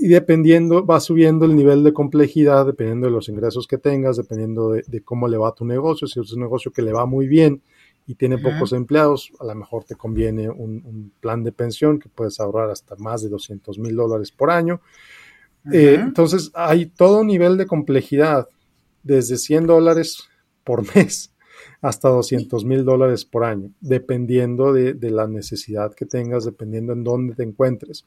[0.01, 4.71] y dependiendo, va subiendo el nivel de complejidad, dependiendo de los ingresos que tengas, dependiendo
[4.71, 6.07] de, cómo le va tu negocio.
[6.07, 7.63] Si es un negocio que le va muy bien
[8.07, 12.39] y tiene pocos empleados, a lo mejor te conviene un, plan de pensión que puedes
[12.39, 14.81] ahorrar hasta más de 200 mil dólares por año.
[15.73, 18.49] Eh, entonces, hay todo un nivel de complejidad,
[19.03, 20.29] desde 100 dólares
[20.65, 21.33] por mes
[21.81, 27.05] hasta 200 mil dólares por año, dependiendo de, de, la necesidad que tengas, dependiendo en
[27.05, 28.05] dónde te encuentres.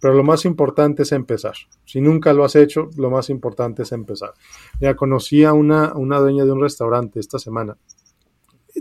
[0.00, 1.54] Pero lo más importante es empezar.
[1.84, 4.34] Si nunca lo has hecho, lo más importante es empezar.
[4.80, 7.76] Ya conocí a una, una dueña de un restaurante esta semana.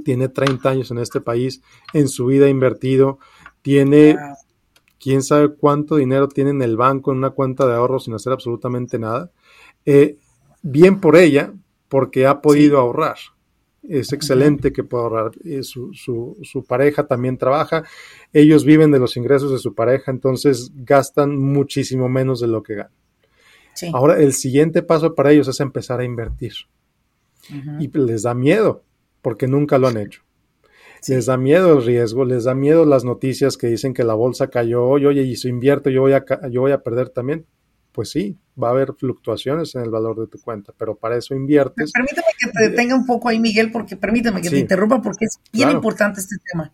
[0.06, 1.62] Tiene 30 años en este país,
[1.94, 3.18] en su vida invertido,
[3.64, 4.16] tiene
[5.00, 8.34] quién sabe cuánto dinero tiene en el banco, en una cuenta de ahorro sin hacer
[8.34, 9.32] absolutamente nada.
[9.86, 10.18] Eh,
[10.62, 11.54] bien por ella,
[11.88, 13.18] porque ha podido ahorrar.
[13.84, 15.32] es excelente que pueda ahorrar.
[15.46, 17.84] Eh, su, su, pareja también trabaja,
[18.34, 22.76] ellos viven de los ingresos de su pareja, entonces gastan muchísimo menos de lo que
[22.76, 22.92] ganan.
[23.94, 26.54] Ahora, el siguiente paso para ellos es empezar a invertir.
[27.80, 28.84] Y les da miedo,
[29.22, 30.22] porque nunca lo han hecho.
[31.08, 34.50] Les da miedo el riesgo, les da miedo las noticias que dicen que la bolsa
[34.50, 37.46] cayó hoy, oye, y si invierto yo voy a, yo voy a perder también
[37.98, 41.34] pues sí, va a haber fluctuaciones en el valor de tu cuenta, pero para eso
[41.34, 41.92] inviertes.
[41.92, 45.40] Permíteme que te detenga un poco ahí, Miguel, porque permíteme que te interrumpa, porque es
[45.52, 46.72] bien importante este tema.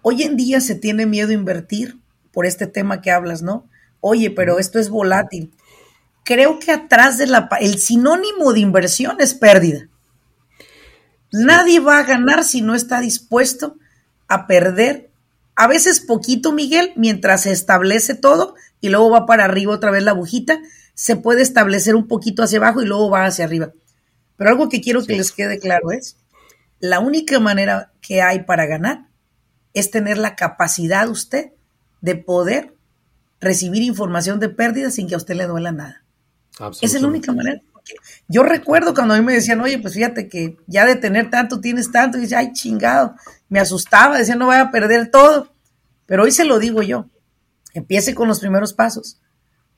[0.00, 1.98] Hoy en día se tiene miedo a invertir
[2.30, 3.68] por este tema que hablas, ¿no?
[3.98, 5.50] Oye, pero esto es volátil.
[6.22, 7.48] Creo que atrás de la...
[7.60, 9.88] El sinónimo de inversión es pérdida.
[11.32, 13.76] Nadie va a ganar si no está dispuesto
[14.28, 15.10] a perder,
[15.56, 20.04] a veces poquito, Miguel, mientras se establece todo y luego va para arriba otra vez
[20.04, 20.60] la agujita,
[20.94, 23.72] se puede establecer un poquito hacia abajo y luego va hacia arriba.
[24.36, 26.16] Pero algo que quiero que les quede claro es,
[26.78, 29.08] la única manera que hay para ganar
[29.74, 31.52] es tener la capacidad usted
[32.00, 32.74] de poder
[33.40, 36.04] recibir información de pérdida sin que a usted le duela nada.
[36.80, 37.60] Esa es la única manera.
[38.28, 41.60] Yo recuerdo cuando a mí me decían, oye, pues fíjate que ya de tener tanto
[41.60, 43.14] tienes tanto, y dice, ay, chingado,
[43.48, 45.52] me asustaba, decía, no voy a perder todo.
[46.06, 47.06] Pero hoy se lo digo yo,
[47.74, 49.20] Empiece con los primeros pasos,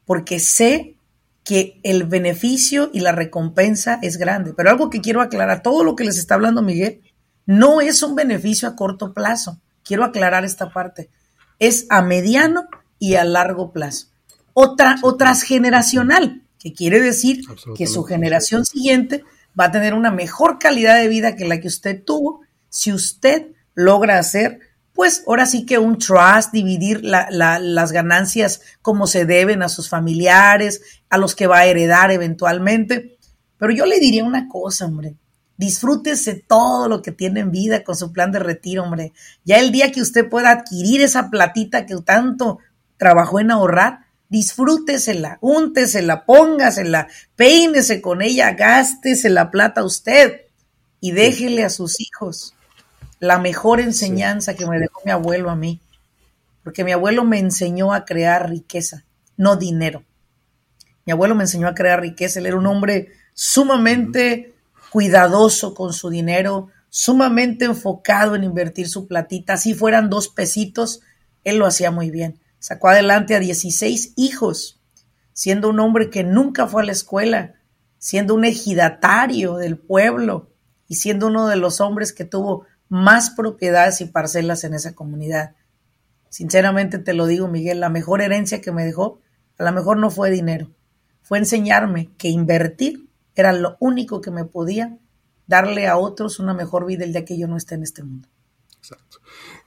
[0.04, 0.96] porque sé
[1.44, 4.54] que el beneficio y la recompensa es grande.
[4.56, 7.02] Pero algo que quiero aclarar, todo lo que les está hablando Miguel,
[7.46, 9.60] no es un beneficio a corto plazo.
[9.82, 11.10] Quiero aclarar esta parte.
[11.58, 12.68] Es a mediano
[12.98, 14.06] y a largo plazo.
[14.52, 17.42] Otra, o transgeneracional, que quiere decir
[17.74, 19.24] que su generación siguiente
[19.58, 23.48] va a tener una mejor calidad de vida que la que usted tuvo si usted
[23.74, 24.60] logra hacer
[25.00, 30.82] pues ahora sí que un trust, dividir las ganancias como se deben a sus familiares,
[31.08, 33.16] a los que va a heredar eventualmente.
[33.56, 35.16] Pero yo le diría una cosa, hombre.
[35.56, 39.14] Disfrútese todo lo que tiene en vida con su plan de retiro, hombre.
[39.42, 42.58] Ya el día que usted pueda adquirir esa platita que tanto
[42.98, 50.42] trabajó en ahorrar, disfrútesela, úntesela, póngasela, peínese con ella, gástese la plata usted
[51.00, 52.54] y déjele a sus hijos
[53.18, 55.80] la mejor enseñanza que me dejó mi abuelo a mí,
[56.64, 59.04] porque mi abuelo me enseñó a crear riqueza,
[59.36, 60.04] no dinero.
[61.04, 64.54] Mi abuelo me enseñó a crear riqueza, él era un hombre sumamente
[64.90, 71.00] cuidadoso con su dinero, sumamente enfocado en invertir su platita, si fueran dos pesitos,
[71.42, 72.38] él lo hacía muy bien.
[72.60, 74.80] Sacó adelante a 16 hijos,
[75.32, 77.54] siendo un hombre que nunca fue a la escuela,
[77.98, 80.50] siendo un ejidatario del pueblo
[80.86, 85.56] y siendo uno de los hombres que tuvo más propiedades y parcelas en esa comunidad.
[86.28, 89.20] Sinceramente te lo digo, Miguel, la mejor herencia que me dejó,
[89.58, 90.70] a lo mejor no fue dinero,
[91.22, 94.98] fue enseñarme que invertir era lo único que me podía
[95.46, 98.28] darle a otros una mejor vida el día que yo no esté en este mundo.
[98.78, 99.18] Exacto,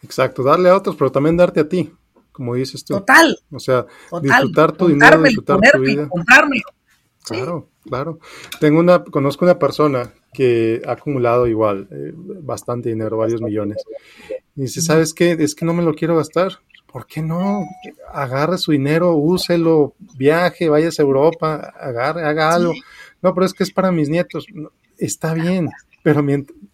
[0.04, 1.92] exacto, darle a otros, pero también darte a ti,
[2.34, 2.96] como dices tú.
[2.96, 3.40] Total.
[3.52, 3.86] O sea,
[4.22, 6.10] disfrutar tu dinero, disfrutar tu vida.
[7.24, 8.20] Claro, claro.
[8.60, 13.78] Tengo una, conozco una persona que ha acumulado igual eh, bastante dinero, varios millones.
[14.56, 15.32] Y dice, ¿sabes qué?
[15.40, 16.60] Es que no me lo quiero gastar.
[16.92, 17.66] ¿Por qué no?
[18.12, 22.74] Agarre su dinero, úselo, viaje, vaya a Europa, agarre, haga algo.
[23.22, 24.46] No, pero es que es para mis nietos.
[24.98, 25.70] está bien,
[26.04, 26.24] pero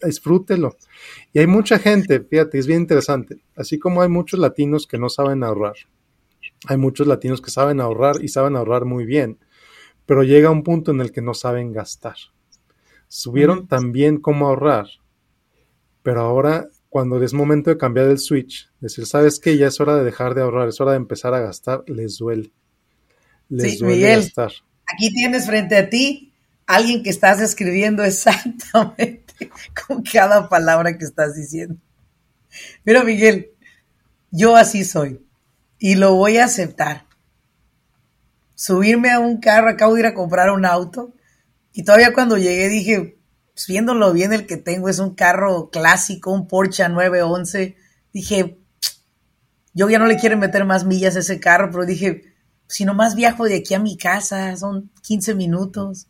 [0.04, 0.76] disfrútelo.
[1.32, 3.38] Y hay mucha gente, fíjate, es bien interesante.
[3.56, 5.76] Así como hay muchos latinos que no saben ahorrar,
[6.68, 9.38] hay muchos latinos que saben ahorrar y saben ahorrar muy bien,
[10.06, 12.18] pero llega un punto en el que no saben gastar
[13.10, 14.88] subieron también cómo ahorrar,
[16.04, 19.58] pero ahora cuando es momento de cambiar el switch, decir, ¿sabes qué?
[19.58, 22.52] Ya es hora de dejar de ahorrar, es hora de empezar a gastar, les duele.
[23.50, 24.52] Les duele Miguel, gastar.
[24.92, 26.29] Aquí tienes frente a ti
[26.70, 29.50] alguien que estás escribiendo exactamente
[29.88, 31.76] con cada palabra que estás diciendo.
[32.86, 33.50] Mira, Miguel,
[34.30, 35.26] yo así soy
[35.80, 37.08] y lo voy a aceptar.
[38.54, 41.16] Subirme a un carro, acabo de ir a comprar un auto
[41.74, 43.18] y todavía cuando llegué dije,
[43.56, 47.78] pues, viéndolo bien, el que tengo es un carro clásico, un Porsche 911.
[48.14, 48.60] Dije,
[49.74, 52.36] yo ya no le quiero meter más millas a ese carro, pero dije,
[52.68, 56.06] si nomás viajo de aquí a mi casa, son 15 minutos.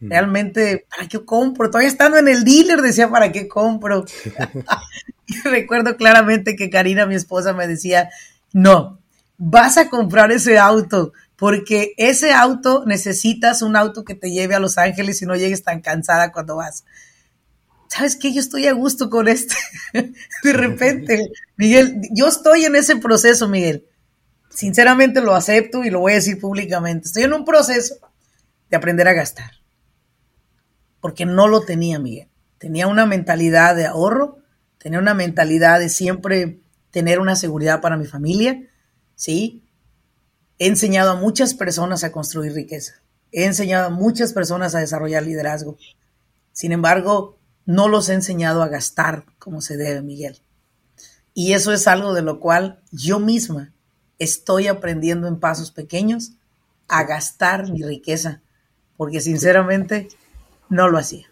[0.00, 1.70] Realmente, ¿para qué compro?
[1.70, 4.04] Todavía estando en el dealer decía, ¿para qué compro?
[5.26, 8.10] y recuerdo claramente que Karina, mi esposa, me decía,
[8.52, 9.00] no,
[9.36, 14.60] vas a comprar ese auto, porque ese auto necesitas un auto que te lleve a
[14.60, 16.84] Los Ángeles y no llegues tan cansada cuando vas.
[17.88, 18.32] ¿Sabes qué?
[18.32, 19.54] Yo estoy a gusto con este.
[19.92, 23.86] de repente, Miguel, yo estoy en ese proceso, Miguel.
[24.50, 27.06] Sinceramente lo acepto y lo voy a decir públicamente.
[27.06, 27.96] Estoy en un proceso
[28.68, 29.52] de aprender a gastar.
[31.00, 32.28] Porque no lo tenía, Miguel.
[32.58, 34.38] Tenía una mentalidad de ahorro,
[34.78, 38.68] tenía una mentalidad de siempre tener una seguridad para mi familia,
[39.14, 39.64] ¿sí?
[40.58, 42.94] He enseñado a muchas personas a construir riqueza.
[43.30, 45.76] He enseñado a muchas personas a desarrollar liderazgo.
[46.52, 50.40] Sin embargo, no los he enseñado a gastar como se debe, Miguel.
[51.34, 53.72] Y eso es algo de lo cual yo misma
[54.18, 56.32] estoy aprendiendo en pasos pequeños
[56.88, 58.40] a gastar mi riqueza,
[58.96, 60.08] porque sinceramente
[60.68, 61.30] no lo hacía.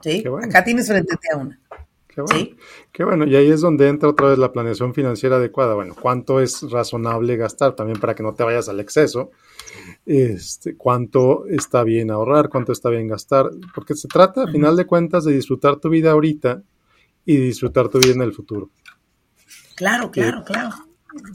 [0.00, 0.24] ¿Sí?
[0.42, 1.58] Acá tienes frente a una.
[2.06, 2.38] Qué bueno.
[2.38, 2.56] ¿Sí?
[2.92, 3.26] Qué bueno.
[3.26, 5.74] Y ahí es donde entra otra vez la planeación financiera adecuada.
[5.74, 7.74] Bueno, ¿cuánto es razonable gastar?
[7.74, 9.30] También para que no te vayas al exceso.
[10.06, 12.48] Este, ¿Cuánto está bien ahorrar?
[12.48, 13.50] ¿Cuánto está bien gastar?
[13.74, 16.62] Porque se trata, a final de cuentas, de disfrutar tu vida ahorita
[17.24, 18.70] y disfrutar tu vida en el futuro.
[19.74, 20.70] Claro, claro, claro.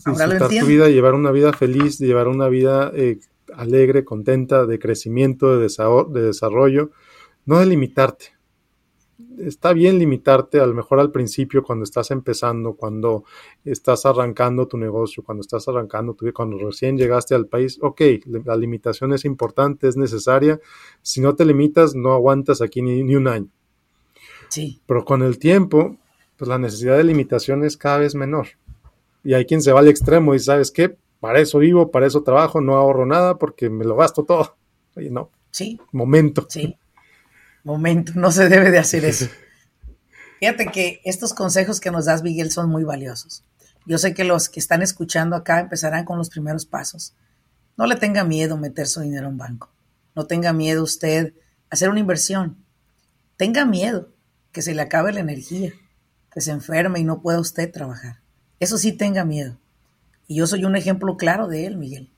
[0.06, 3.20] disfrutar tu vida, llevar una vida feliz, llevar una vida eh,
[3.56, 5.68] alegre, contenta, de crecimiento, de,
[6.10, 6.92] de desarrollo,
[7.46, 8.34] no de limitarte
[9.40, 13.24] está bien limitarte a lo mejor al principio cuando estás empezando, cuando
[13.66, 18.02] estás arrancando tu negocio, cuando estás arrancando tu cuando recién llegaste al país, ok,
[18.46, 20.60] la limitación es importante, es necesaria.
[21.02, 23.50] Si no te limitas, no aguantas aquí ni, ni un año.
[24.50, 24.82] Sí.
[24.86, 25.98] Pero con el tiempo,
[26.38, 28.48] pues la necesidad de limitación es cada vez menor.
[29.24, 32.24] Y hay quien se va al extremo y sabes qué, para eso vivo, para eso
[32.24, 34.56] trabajo, no ahorro nada porque me lo gasto todo.
[34.96, 35.30] Oye, no.
[35.52, 35.80] Sí.
[35.92, 36.46] Momento.
[36.50, 36.78] Sí
[37.64, 39.28] momento, no se debe de hacer eso.
[40.40, 43.44] Fíjate que estos consejos que nos das, Miguel, son muy valiosos.
[43.86, 47.14] Yo sé que los que están escuchando acá empezarán con los primeros pasos.
[47.78, 49.72] No le tenga miedo meter su dinero en banco.
[50.16, 51.34] No tenga miedo usted
[51.70, 52.58] hacer una inversión.
[53.38, 54.10] Tenga miedo
[54.52, 55.74] que se le acabe la energía,
[56.32, 58.22] que se enferme y no pueda usted trabajar.
[58.60, 59.58] Eso sí tenga miedo.
[60.28, 62.12] Y yo soy un ejemplo claro de él, Miguel.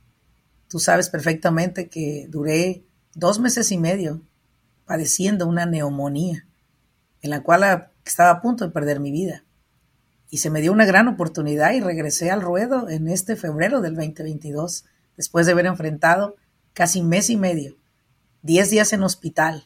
[0.67, 4.21] Tú sabes perfectamente que duré dos meses y medio
[4.85, 6.45] padeciendo una neumonía,
[7.21, 9.43] en la cual estaba a punto de perder mi vida.
[10.29, 13.95] Y se me dio una gran oportunidad y regresé al ruedo en este febrero del
[13.95, 14.85] 2022,
[15.17, 16.35] después de haber enfrentado
[16.73, 17.77] casi mes y medio,
[18.43, 19.65] 10 días en hospital,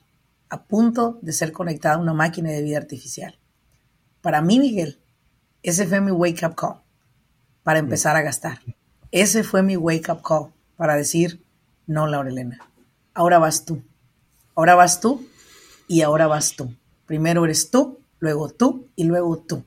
[0.50, 3.40] a punto de ser conectada a una máquina de vida artificial.
[4.22, 5.00] Para mí, Miguel,
[5.64, 6.82] ese fue mi wake up call
[7.64, 8.60] para empezar a gastar.
[9.12, 11.44] Ese fue mi wake up call para decir,
[11.88, 12.60] no, Laurelena,
[13.14, 13.82] ahora vas tú.
[14.60, 15.26] Ahora vas tú
[15.88, 16.76] y ahora vas tú.
[17.06, 19.64] Primero eres tú, luego tú y luego tú.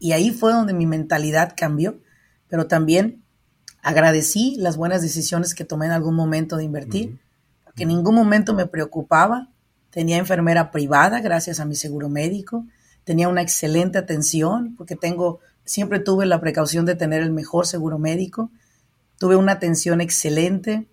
[0.00, 2.00] Y ahí fue donde mi mentalidad cambió,
[2.48, 3.22] pero también
[3.80, 7.20] agradecí las buenas decisiones que tomé en algún momento de invertir,
[7.62, 9.50] porque en ningún momento me preocupaba.
[9.90, 12.66] Tenía enfermera privada gracias a mi seguro médico,
[13.04, 18.00] tenía una excelente atención, porque tengo, siempre tuve la precaución de tener el mejor seguro
[18.00, 18.50] médico,
[19.16, 20.88] tuve una atención excelente.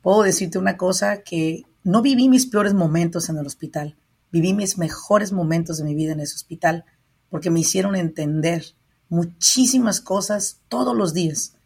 [0.00, 3.96] Puedo decirte una cosa que no viví mis peores momentos en el hospital,
[4.30, 6.84] viví mis mejores momentos de mi vida en ese hospital,
[7.28, 8.64] porque me hicieron entender
[9.08, 11.56] muchísimas cosas todos los días.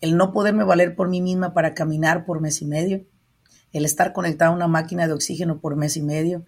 [0.00, 3.04] El no poderme valer por mí misma para caminar por mes y medio,
[3.72, 6.44] el estar conectada a una máquina de oxígeno por mes y medio,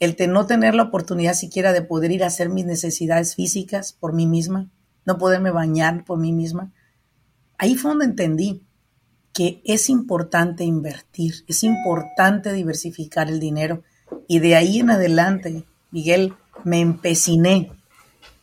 [0.00, 4.12] el no tener la oportunidad siquiera de poder ir a hacer mis necesidades físicas por
[4.12, 4.70] mí misma,
[5.06, 6.72] no poderme bañar por mí misma.
[7.58, 8.63] Ahí fue donde entendí
[9.34, 13.82] que es importante invertir, es importante diversificar el dinero.
[14.28, 17.72] Y de ahí en adelante, Miguel, me empeciné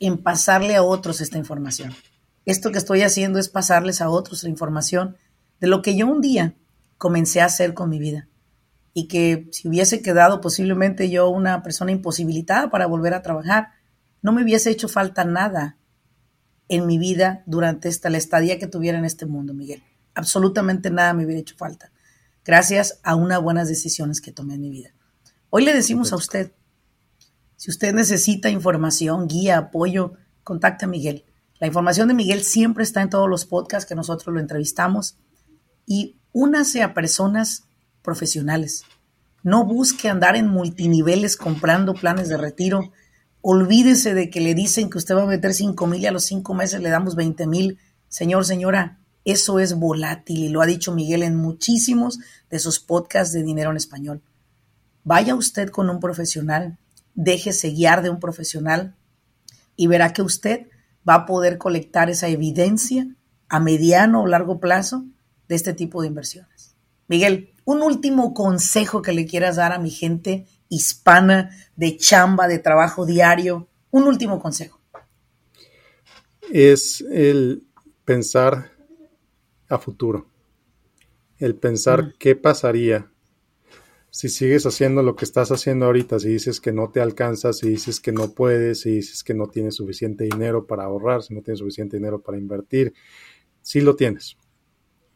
[0.01, 1.95] en pasarle a otros esta información.
[2.45, 5.15] Esto que estoy haciendo es pasarles a otros la información
[5.61, 6.55] de lo que yo un día
[6.97, 8.27] comencé a hacer con mi vida.
[8.93, 13.69] Y que si hubiese quedado posiblemente yo una persona imposibilitada para volver a trabajar,
[14.21, 15.77] no me hubiese hecho falta nada
[16.67, 19.81] en mi vida durante esta la estadía que tuviera en este mundo, Miguel
[20.15, 21.91] absolutamente nada me hubiera hecho falta,
[22.43, 24.93] gracias a unas buenas decisiones que tomé en mi vida.
[25.49, 26.53] Hoy le decimos a usted,
[27.57, 31.25] si usted necesita información, guía, apoyo, contacte a Miguel.
[31.59, 35.17] La información de Miguel siempre está en todos los podcasts que nosotros lo entrevistamos
[35.85, 37.65] y únase a personas
[38.01, 38.83] profesionales.
[39.43, 42.91] No busque andar en multiniveles comprando planes de retiro.
[43.41, 46.25] Olvídese de que le dicen que usted va a meter 5 mil y a los
[46.25, 47.79] 5 meses le damos 20 mil.
[48.07, 52.19] Señor, señora, eso es volátil y lo ha dicho Miguel en muchísimos
[52.49, 54.21] de sus podcasts de dinero en español.
[55.03, 56.77] Vaya usted con un profesional,
[57.13, 58.95] déjese guiar de un profesional
[59.75, 60.67] y verá que usted
[61.07, 63.07] va a poder colectar esa evidencia
[63.49, 65.05] a mediano o largo plazo
[65.47, 66.75] de este tipo de inversiones.
[67.07, 72.59] Miguel, un último consejo que le quieras dar a mi gente hispana de chamba, de
[72.59, 74.79] trabajo diario, un último consejo.
[76.51, 77.63] Es el
[78.05, 78.71] pensar
[79.71, 80.27] a futuro.
[81.37, 82.13] El pensar mm.
[82.19, 83.11] qué pasaría
[84.13, 87.69] si sigues haciendo lo que estás haciendo ahorita, si dices que no te alcanzas, si
[87.69, 91.41] dices que no puedes, si dices que no tienes suficiente dinero para ahorrar, si no
[91.41, 92.93] tienes suficiente dinero para invertir,
[93.61, 94.35] sí lo tienes.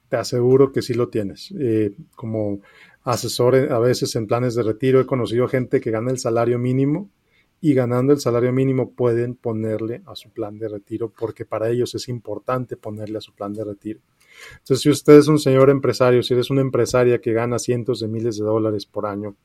[0.08, 1.54] Te aseguro que sí lo tienes.
[1.60, 2.62] Eh, como
[3.04, 7.12] asesor a veces en planes de retiro he conocido gente que gana el salario mínimo
[7.60, 11.94] y ganando el salario mínimo pueden ponerle a su plan de retiro porque para ellos
[11.96, 14.00] es importante ponerle a su plan de retiro.
[14.54, 18.08] Entonces, si usted es un señor empresario, si eres una empresaria que gana cientos de
[18.08, 19.36] miles de dólares por año,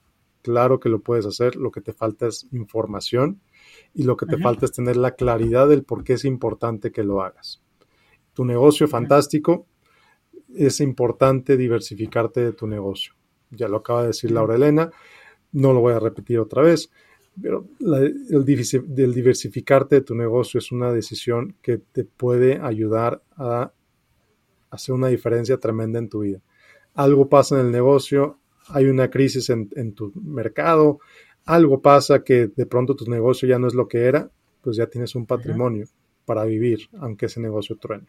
[0.43, 1.57] claro que lo puedes hacer.
[1.57, 3.41] Lo que te falta es información
[3.95, 7.05] y lo que te falta es tener la claridad del por qué es importante que
[7.05, 7.63] lo hagas.
[8.35, 9.67] Tu negocio fantástico,
[10.55, 13.15] es importante diversificarte de tu negocio.
[13.51, 14.91] Ya lo acaba de decir Laura Elena,
[15.53, 16.91] no lo voy a repetir otra vez,
[17.41, 18.45] pero el, el
[19.15, 23.73] diversificarte de tu negocio es una decisión que te puede ayudar a
[24.71, 26.41] hace una diferencia tremenda en tu vida.
[26.95, 31.01] Algo pasa en el negocio, hay una crisis en, tu mercado,
[31.45, 34.31] algo pasa que de pronto tu negocio ya no es lo que era,
[34.63, 35.87] pues ya tienes un patrimonio
[36.25, 38.07] para vivir, aunque ese negocio truene.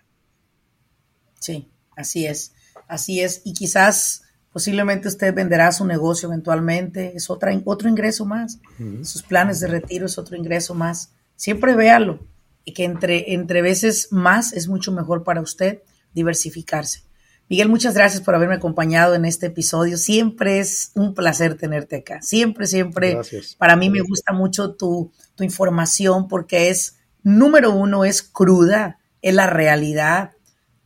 [1.39, 2.53] Sí, así es,
[2.87, 3.41] así es.
[3.45, 8.59] Y quizás posiblemente usted venderá su negocio eventualmente, es otra, otro ingreso más.
[9.01, 11.13] Sus planes de retiro es otro ingreso más.
[11.35, 12.19] Siempre véalo,
[12.63, 15.81] y que entre, entre veces más es mucho mejor para usted
[16.13, 17.03] diversificarse.
[17.51, 19.97] Miguel, muchas gracias por haberme acompañado en este episodio.
[19.97, 22.21] Siempre es un placer tenerte acá.
[22.21, 23.19] Siempre, siempre.
[23.57, 29.47] Para mí me gusta mucho tu, información porque es, número uno, es cruda, es la
[29.47, 30.31] realidad.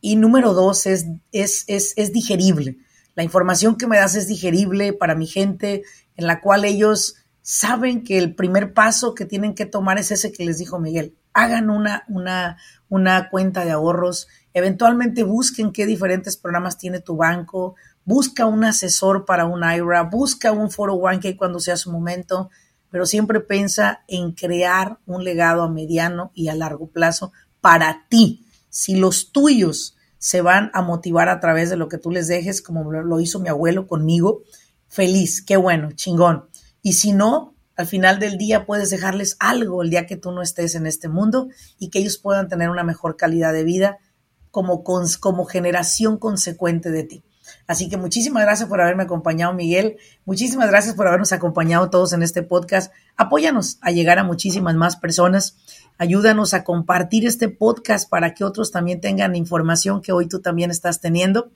[0.00, 2.78] Y número dos, es, es, es, es digerible.
[3.14, 5.84] La información que me das es digerible para mi gente,
[6.16, 10.32] en la cual ellos saben que el primer paso que tienen que tomar es ese
[10.32, 11.14] que les dijo Miguel.
[11.36, 12.56] Hagan una, una,
[12.88, 17.74] una cuenta de ahorros Eventualmente busquen qué diferentes programas tiene tu banco,
[18.06, 22.48] busca un asesor para un IRA, busca un 401k cuando sea su momento,
[22.88, 28.46] pero siempre piensa en crear un legado a mediano y a largo plazo para ti.
[28.70, 32.62] Si los tuyos se van a motivar a través de lo que tú les dejes,
[32.62, 34.40] como lo hizo mi abuelo conmigo,
[34.88, 36.46] feliz, qué bueno, chingón.
[36.80, 40.42] Y si no, al final del día puedes dejarles algo el día que tú no
[40.42, 41.48] estés en este mundo
[41.78, 43.98] y que ellos puedan tener una mejor calidad de vida
[44.50, 47.22] como, como generación consecuente de ti.
[47.66, 49.98] Así que muchísimas gracias por haberme acompañado, Miguel.
[50.24, 52.92] Muchísimas gracias por habernos acompañado todos en este podcast.
[53.16, 55.56] Apóyanos a llegar a muchísimas más personas.
[55.98, 60.70] Ayúdanos a compartir este podcast para que otros también tengan información que hoy tú también
[60.70, 61.50] estás teniendo.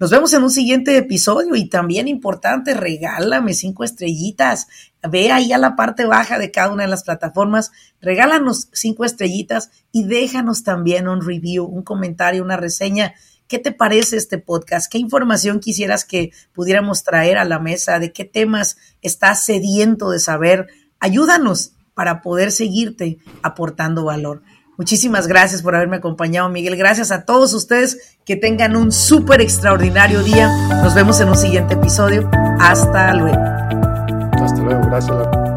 [0.00, 4.68] Nos vemos en un siguiente episodio y también importante, regálame cinco estrellitas.
[5.02, 9.72] Ve ahí a la parte baja de cada una de las plataformas, regálanos cinco estrellitas
[9.90, 13.14] y déjanos también un review, un comentario, una reseña.
[13.48, 14.88] ¿Qué te parece este podcast?
[14.88, 17.98] ¿Qué información quisieras que pudiéramos traer a la mesa?
[17.98, 20.68] ¿De qué temas estás sediento de saber?
[21.00, 24.42] Ayúdanos para poder seguirte aportando valor.
[24.78, 26.76] Muchísimas gracias por haberme acompañado, Miguel.
[26.76, 28.16] Gracias a todos ustedes.
[28.24, 30.48] Que tengan un súper extraordinario día.
[30.82, 32.30] Nos vemos en un siguiente episodio.
[32.60, 33.42] Hasta luego.
[34.40, 34.86] Hasta luego.
[34.86, 35.47] Gracias.